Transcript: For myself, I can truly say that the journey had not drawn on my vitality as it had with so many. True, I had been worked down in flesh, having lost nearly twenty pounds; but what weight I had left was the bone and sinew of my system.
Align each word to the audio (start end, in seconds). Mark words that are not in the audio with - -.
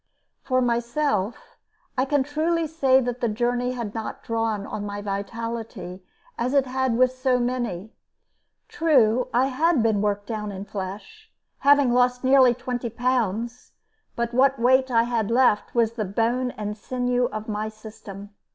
For 0.41 0.63
myself, 0.63 1.59
I 1.95 2.05
can 2.05 2.23
truly 2.23 2.65
say 2.65 3.01
that 3.01 3.21
the 3.21 3.29
journey 3.29 3.73
had 3.73 3.93
not 3.93 4.23
drawn 4.23 4.65
on 4.65 4.83
my 4.83 4.99
vitality 4.99 6.01
as 6.39 6.55
it 6.55 6.65
had 6.65 6.97
with 6.97 7.11
so 7.11 7.37
many. 7.37 7.93
True, 8.67 9.27
I 9.31 9.45
had 9.45 9.83
been 9.83 10.01
worked 10.01 10.25
down 10.25 10.51
in 10.51 10.65
flesh, 10.65 11.31
having 11.59 11.93
lost 11.93 12.23
nearly 12.23 12.55
twenty 12.55 12.89
pounds; 12.89 13.73
but 14.15 14.33
what 14.33 14.57
weight 14.57 14.89
I 14.89 15.03
had 15.03 15.29
left 15.29 15.75
was 15.75 15.91
the 15.91 16.03
bone 16.05 16.49
and 16.49 16.75
sinew 16.75 17.25
of 17.25 17.47
my 17.47 17.69
system. 17.69 18.31